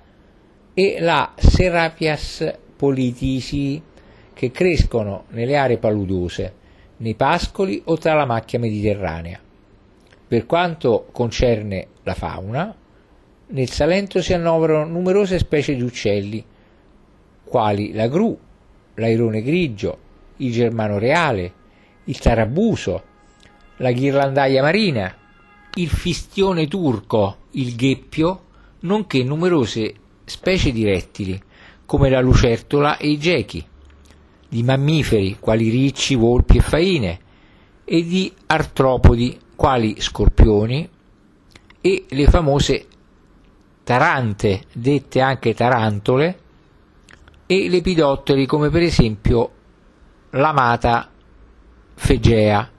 [0.74, 3.80] e la Serapias politisi
[4.34, 6.54] che crescono nelle aree paludose,
[6.98, 9.40] nei pascoli o tra la macchia mediterranea.
[10.28, 12.76] Per quanto concerne la fauna,
[13.48, 16.44] nel Salento si annoverano numerose specie di uccelli,
[17.44, 18.38] quali la gru,
[18.96, 19.98] l'airone grigio,
[20.38, 21.54] il germano reale,
[22.06, 23.04] il tarabuso,
[23.78, 25.16] la ghirlandaia marina,
[25.76, 28.44] il fistione turco, il gheppio,
[28.82, 29.94] nonché numerose
[30.26, 31.40] specie di rettili,
[31.86, 33.66] come la lucertola e i gechi
[34.48, 37.20] di mammiferi quali ricci, volpi e faine
[37.84, 40.90] e di artropodi quali scorpioni
[41.82, 42.88] e le famose
[43.86, 46.40] tarante, dette anche tarantole,
[47.46, 49.52] e lepidotteri come per esempio
[50.32, 51.12] l'amata
[51.94, 52.72] Fegea.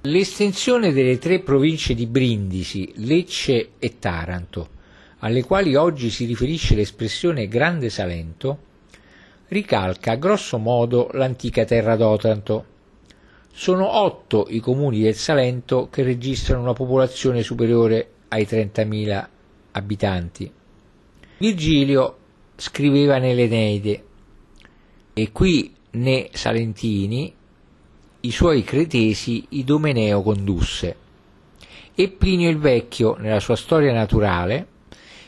[0.00, 4.68] L'estensione delle tre province di Brindisi, Lecce e Taranto,
[5.18, 8.58] alle quali oggi si riferisce l'espressione Grande Salento,
[9.48, 12.64] ricalca grosso modo l'antica terra d'Otranto.
[13.52, 19.26] Sono otto i comuni del Salento che registrano una popolazione superiore ai 30.000
[19.78, 20.50] abitanti.
[21.38, 22.16] Virgilio
[22.56, 24.04] scriveva nell'Eneide
[25.14, 27.32] e qui né Salentini
[28.20, 30.96] i suoi cretesi Idomeneo condusse
[31.94, 34.66] e Plinio il Vecchio nella sua storia naturale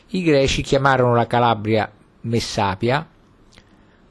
[0.09, 1.89] i greci chiamarono la Calabria
[2.21, 3.07] Messapia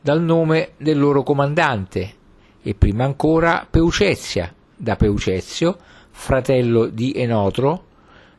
[0.00, 2.14] dal nome del loro comandante
[2.62, 5.76] e prima ancora Peucezia, da Peucezio,
[6.10, 7.84] fratello di Enotro,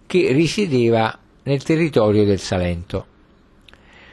[0.06, 3.06] che risiedeva nel territorio del Salento.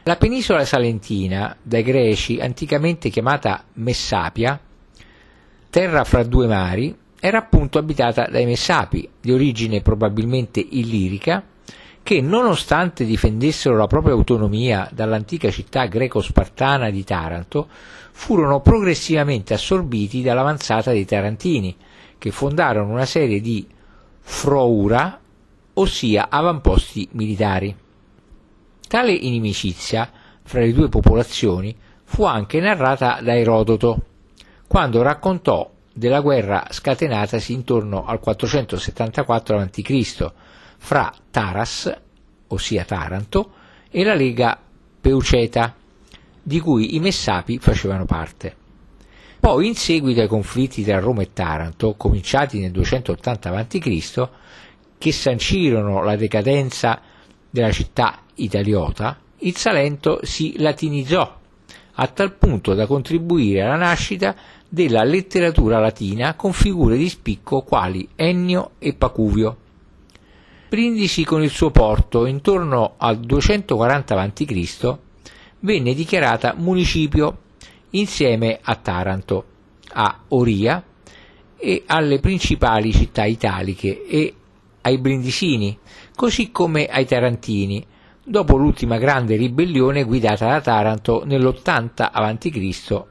[0.04, 4.58] La penisola salentina, dai greci anticamente chiamata Messapia,
[5.68, 11.44] terra fra due mari, era appunto abitata dai Messapi, di origine probabilmente illirica,
[12.02, 17.68] che nonostante difendessero la propria autonomia dall'antica città greco-spartana di Taranto,
[18.12, 21.76] furono progressivamente assorbiti dall'avanzata dei Tarantini,
[22.16, 23.66] che fondarono una serie di
[24.20, 25.20] froura,
[25.78, 27.74] ossia avamposti militari.
[28.86, 30.10] Tale inimicizia
[30.42, 31.74] fra le due popolazioni
[32.04, 34.02] fu anche narrata da Erodoto,
[34.66, 40.32] quando raccontò della guerra scatenatasi intorno al 474 a.C.
[40.78, 41.94] fra Taras,
[42.48, 43.52] ossia Taranto,
[43.90, 44.58] e la Lega
[45.00, 45.74] Peuceta,
[46.42, 48.56] di cui i Messapi facevano parte.
[49.40, 54.28] Poi, in seguito ai conflitti tra Roma e Taranto, cominciati nel 280 a.C.,
[54.98, 57.00] che sancirono la decadenza
[57.48, 61.36] della città italiota, il Salento si latinizzò
[62.00, 64.34] a tal punto da contribuire alla nascita
[64.68, 69.56] della letteratura latina con figure di spicco quali Ennio e Pacuvio.
[70.68, 74.96] Brindisi con il suo porto intorno al 240 a.C.
[75.60, 77.38] venne dichiarata municipio
[77.90, 79.44] insieme a Taranto,
[79.92, 80.84] a Oria
[81.56, 84.34] e alle principali città italiche e
[84.88, 85.78] ai Brindisini,
[86.14, 87.84] così come ai Tarantini,
[88.24, 93.04] dopo l'ultima grande ribellione guidata da Taranto nell'80 a.C.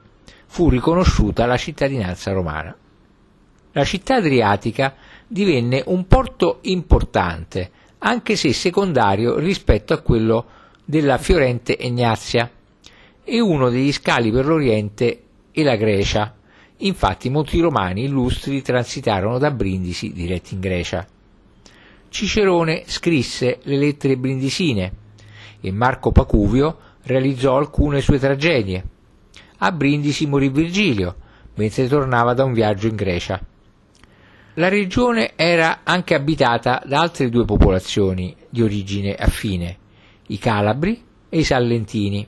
[0.47, 2.75] fu riconosciuta la cittadinanza romana.
[3.71, 4.95] La città adriatica
[5.27, 10.45] divenne un porto importante, anche se secondario rispetto a quello
[10.83, 12.49] della fiorente Egnazia,
[13.23, 15.21] e uno degli scali per l'Oriente
[15.51, 16.33] e la Grecia.
[16.77, 21.05] Infatti molti romani illustri transitarono da Brindisi diretti in Grecia.
[22.17, 24.91] Cicerone scrisse le lettere brindisine
[25.61, 28.83] e Marco Pacuvio realizzò alcune sue tragedie.
[29.59, 31.15] A Brindisi morì Virgilio,
[31.57, 33.39] mentre tornava da un viaggio in Grecia.
[34.55, 39.77] La regione era anche abitata da altre due popolazioni di origine affine,
[40.25, 40.99] i Calabri
[41.29, 42.27] e i Sallentini.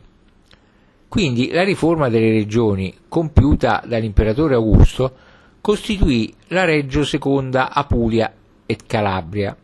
[1.07, 5.15] Quindi la riforma delle regioni compiuta dall'imperatore Augusto
[5.59, 8.31] costituì la Reggio Seconda Apulia
[8.67, 9.57] et Calabria,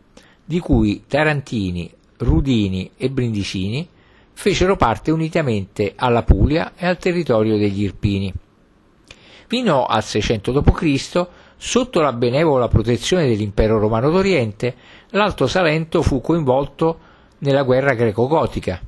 [0.46, 3.86] di cui Tarantini, Rudini e Brindisini
[4.32, 8.32] fecero parte unitamente alla Puglia e al territorio degli Irpini.
[9.48, 11.26] Fino al 600 d.C.,
[11.56, 14.74] sotto la benevola protezione dell'impero romano d'Oriente,
[15.10, 16.98] l'Alto Salento fu coinvolto
[17.38, 18.80] nella guerra greco-gotica.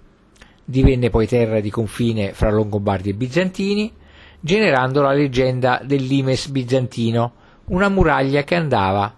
[0.65, 3.93] Divenne poi terra di confine fra Longobardi e Bizantini,
[4.39, 7.33] generando la leggenda del Limes bizantino,
[7.67, 9.13] una muraglia che andava,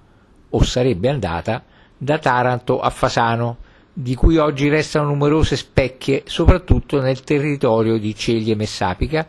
[0.48, 1.64] o sarebbe andata,
[2.02, 3.58] da Taranto a Fasano,
[3.92, 9.28] di cui oggi restano numerose specchie soprattutto nel territorio di Ceglie Messapica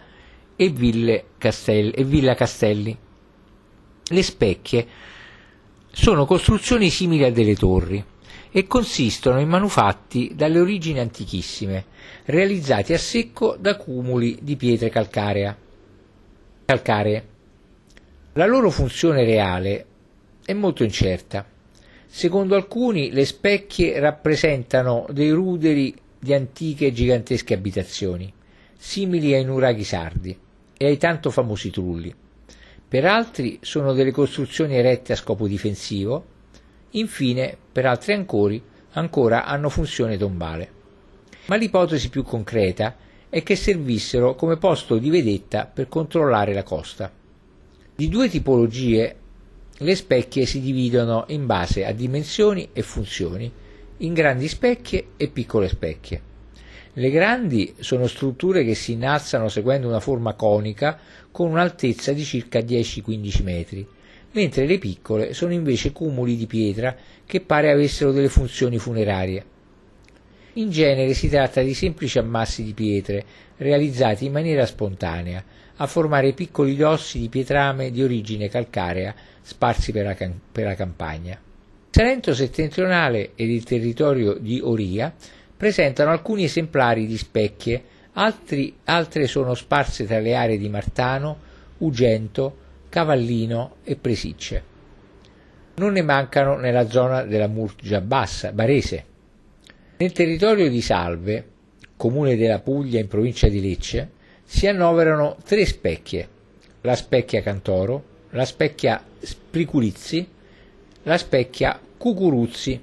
[0.56, 2.98] e, Castelli, e Villa Castelli.
[4.04, 4.88] Le specchie
[5.92, 8.02] sono costruzioni simili a delle torri
[8.50, 11.86] e consistono in manufatti dalle origini antichissime,
[12.26, 15.58] realizzati a secco da cumuli di pietre calcaree.
[18.34, 19.86] La loro funzione reale
[20.46, 21.46] è molto incerta.
[22.14, 28.32] Secondo alcuni le specchie rappresentano dei ruderi di antiche e gigantesche abitazioni,
[28.78, 30.38] simili ai nuraghi sardi
[30.76, 32.14] e ai tanto famosi trulli.
[32.86, 36.26] Per altri sono delle costruzioni erette a scopo difensivo,
[36.92, 38.60] infine per altri ancora,
[38.92, 40.70] ancora hanno funzione tombale.
[41.46, 42.94] Ma l'ipotesi più concreta
[43.30, 47.10] è che servissero come posto di vedetta per controllare la costa.
[47.96, 49.16] Di due tipologie
[49.82, 53.52] le specchie si dividono in base a dimensioni e funzioni,
[53.98, 56.22] in grandi specchie e piccole specchie.
[56.94, 61.00] Le grandi sono strutture che si innalzano seguendo una forma conica
[61.32, 63.88] con un'altezza di circa 10-15 metri,
[64.34, 69.46] mentre le piccole sono invece cumuli di pietra che pare avessero delle funzioni funerarie.
[70.54, 73.26] In genere si tratta di semplici ammassi di pietre
[73.58, 75.44] realizzati in maniera spontanea,
[75.82, 80.16] a formare piccoli dossi di pietrame di origine calcarea sparsi per la,
[80.52, 81.40] per la campagna.
[81.90, 85.12] Salento settentrionale ed il territorio di Oria
[85.58, 92.58] presentano alcuni esemplari di specchie, altri, altre sono sparse tra le aree di Martano, Ugento,
[92.88, 94.64] Cavallino e Presicce.
[95.76, 99.06] Non ne mancano nella zona della Murgia Bassa, Barese.
[99.98, 101.48] Nel territorio di Salve,
[101.98, 104.20] comune della Puglia in provincia di Lecce,
[104.54, 106.28] si annoverano tre specchie,
[106.82, 110.28] la specchia Cantoro, la specchia Spriculizzi,
[111.04, 112.80] la specchia Cucuruzzi,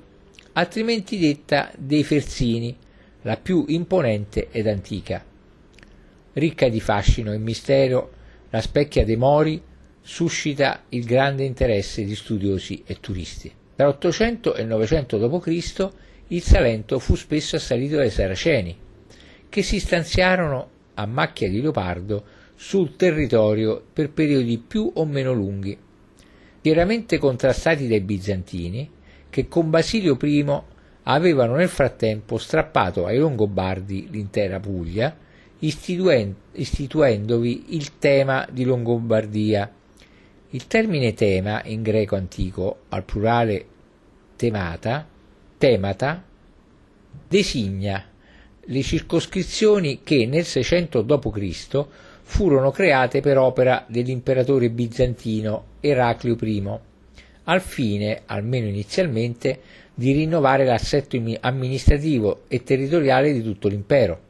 [0.54, 2.74] altrimenti detta dei Fersini,
[3.20, 5.22] la più imponente ed antica.
[6.32, 8.12] Ricca di fascino e mistero,
[8.48, 9.62] la specchia dei Mori
[10.00, 13.52] suscita il grande interesse di studiosi e turisti.
[13.76, 15.88] Tra 800 e 900 d.C.
[16.28, 18.74] il Salento fu spesso assalito dai Saraceni,
[19.50, 22.24] che si stanziarono a macchia di leopardo
[22.56, 25.78] sul territorio per periodi più o meno lunghi,
[26.60, 28.90] fieramente contrastati dai bizantini,
[29.30, 30.60] che con Basilio I
[31.04, 35.16] avevano nel frattempo strappato ai Longobardi l'intera Puglia,
[35.60, 39.72] istituendovi il tema di Longobardia.
[40.50, 43.66] Il termine tema in greco antico, al plurale
[44.34, 45.06] temata,
[45.58, 46.24] temata,
[47.28, 48.07] designa
[48.70, 51.86] le circoscrizioni che nel 600 d.C.
[52.22, 56.70] furono create per opera dell'imperatore bizantino Eraclio I,
[57.44, 59.60] al fine, almeno inizialmente,
[59.94, 64.20] di rinnovare l'assetto amministrativo e territoriale di tutto l'impero.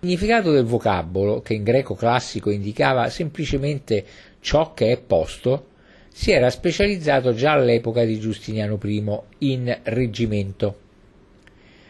[0.00, 4.04] Il significato del vocabolo, che in greco classico indicava semplicemente
[4.40, 5.66] ciò che è posto,
[6.12, 10.86] si era specializzato già all'epoca di Giustiniano I in reggimento.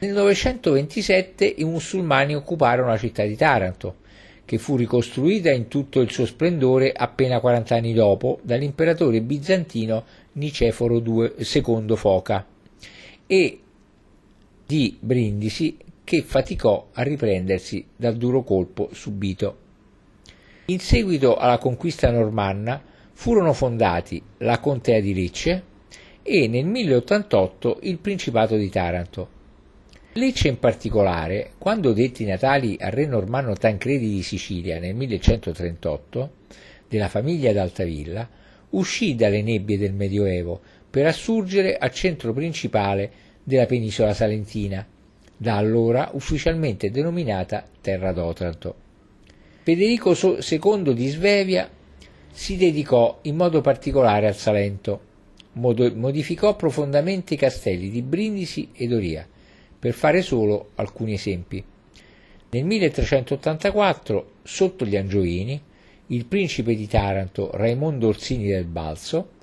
[0.01, 3.97] Nel 927 i musulmani occuparono la città di Taranto,
[4.45, 11.03] che fu ricostruita in tutto il suo splendore appena 40 anni dopo dall'imperatore bizantino Niceforo
[11.03, 12.47] II Foca
[13.27, 13.61] e
[14.65, 19.57] di Brindisi che faticò a riprendersi dal duro colpo subito.
[20.67, 22.81] In seguito alla conquista normanna
[23.15, 25.63] furono fondati la contea di Lecce
[26.23, 29.38] e nel 1088 il Principato di Taranto.
[30.19, 36.31] Lecce in particolare, quando detti natali al re normanno Tancredi di Sicilia nel 1138,
[36.89, 38.29] della famiglia d'Altavilla,
[38.71, 40.61] uscì dalle nebbie del Medioevo
[40.91, 43.13] per assurgere al centro principale
[43.45, 44.85] della penisola salentina,
[45.37, 48.75] da allora ufficialmente denominata Terra d'Otranto.
[49.63, 51.71] Federico II di Svevia
[52.33, 55.01] si dedicò in modo particolare al Salento,
[55.53, 59.25] modificò profondamente i castelli di Brindisi ed Oria,
[59.79, 61.63] per fare solo alcuni esempi.
[62.51, 65.61] Nel 1384, sotto gli Angioini,
[66.09, 69.37] il principe di Taranto Raimondo Orsini del Balso,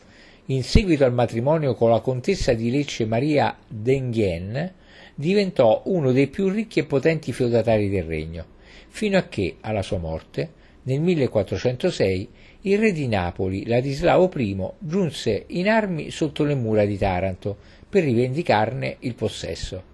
[0.45, 4.73] in seguito al matrimonio con la contessa di Lecce Maria d'Enghien,
[5.15, 8.45] diventò uno dei più ricchi e potenti feudatari del regno,
[8.89, 12.29] fino a che, alla sua morte, nel 1406,
[12.61, 17.57] il re di Napoli, Ladislao I, giunse in armi sotto le mura di Taranto
[17.87, 19.93] per rivendicarne il possesso.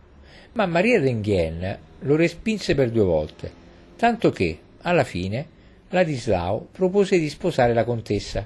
[0.53, 3.51] Ma Maria d'Enghien lo respinse per due volte,
[3.95, 5.47] tanto che, alla fine,
[5.89, 8.45] Ladislao propose di sposare la contessa,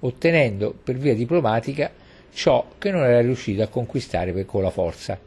[0.00, 1.90] ottenendo per via diplomatica
[2.32, 5.18] ciò che non era riuscito a conquistare con la forza.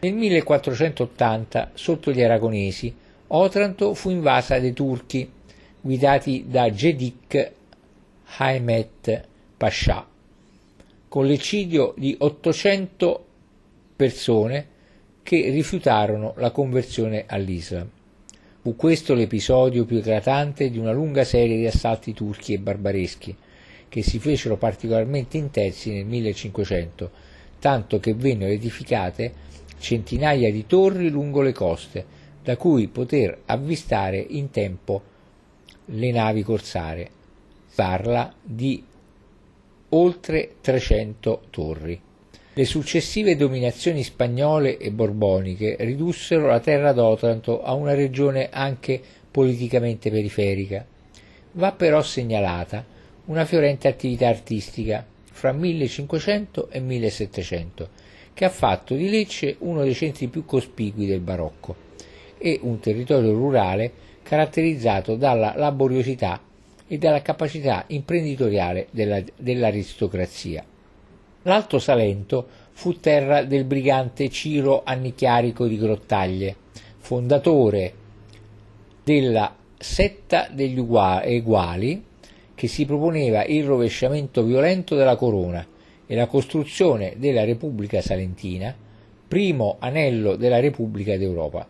[0.00, 2.94] Nel 1480, sotto gli aragonesi,
[3.34, 5.30] Otranto fu invasa dai turchi
[5.80, 7.52] guidati da Gedik
[8.36, 10.06] Haimet Pascià,
[11.08, 13.24] con l'eccidio di 800
[13.96, 14.66] persone
[15.22, 17.88] che rifiutarono la conversione all'Islam.
[18.60, 23.36] Fu questo l'episodio più eclatante di una lunga serie di assalti turchi e barbareschi,
[23.88, 27.10] che si fecero particolarmente intensi nel 1500,
[27.58, 29.32] tanto che vennero edificate
[29.78, 32.04] centinaia di torri lungo le coste,
[32.42, 35.02] da cui poter avvistare in tempo
[35.86, 37.10] le navi corsare.
[37.74, 38.84] Parla di
[39.90, 42.00] oltre 300 torri.
[42.54, 49.00] Le successive dominazioni spagnole e borboniche ridussero la terra d'Otranto a una regione anche
[49.30, 50.84] politicamente periferica.
[51.52, 52.84] Va però segnalata
[53.26, 57.88] una fiorente attività artistica fra 1500 e 1700,
[58.34, 61.74] che ha fatto di Lecce uno dei centri più cospicui del barocco
[62.36, 63.92] e un territorio rurale
[64.22, 66.38] caratterizzato dalla laboriosità
[66.86, 70.66] e dalla capacità imprenditoriale della, dell'aristocrazia.
[71.42, 76.54] L'Alto Salento fu terra del brigante Ciro Annichiarico di Grottaglie,
[76.98, 77.94] fondatore
[79.02, 82.04] della setta degli Eguali,
[82.54, 85.66] che si proponeva il rovesciamento violento della corona
[86.06, 88.72] e la costruzione della Repubblica Salentina,
[89.26, 91.66] primo anello della Repubblica d'Europa.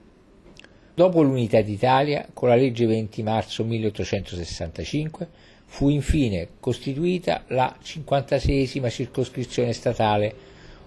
[0.95, 5.29] Dopo l'unità d'Italia, con la legge 20 marzo 1865,
[5.73, 10.35] fu infine costituita la 56 circoscrizione statale,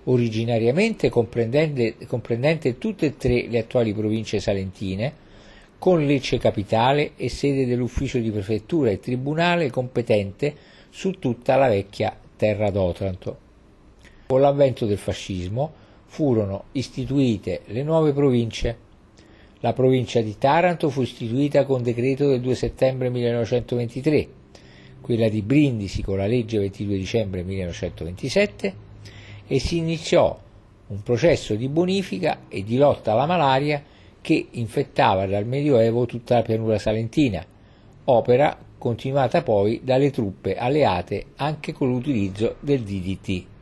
[0.03, 5.11] originariamente comprendente tutte e tre le attuali province salentine,
[5.79, 10.53] con Lecce capitale e sede dell'ufficio di prefettura e tribunale competente
[10.91, 13.38] su tutta la vecchia terra d'Otranto.
[14.27, 15.73] Con l'avvento del fascismo
[16.05, 18.77] furono istituite le nuove province.
[19.61, 24.43] La provincia di Taranto fu istituita con decreto del 2 settembre 1923,
[25.06, 28.74] quella di Brindisi con la legge 22 dicembre 1927
[29.45, 30.36] e si iniziò
[30.88, 33.84] un processo di bonifica e di lotta alla malaria
[34.20, 37.45] che infettava dal Medioevo tutta la pianura salentina,
[38.06, 43.55] opera continuata poi dalle truppe alleate anche con l'utilizzo del DDT.